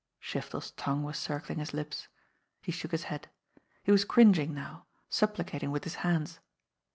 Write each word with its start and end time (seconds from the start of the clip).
Shiftel's 0.19 0.71
tongue 0.71 1.03
was 1.03 1.19
circling 1.19 1.59
his 1.59 1.75
lips. 1.75 2.07
He 2.63 2.71
shook 2.71 2.89
his 2.89 3.03
head. 3.03 3.29
He 3.83 3.91
was 3.91 4.03
cringing 4.03 4.51
now, 4.51 4.87
supplicating 5.09 5.69
with 5.69 5.83
his 5.83 5.97
hands. 6.01 6.39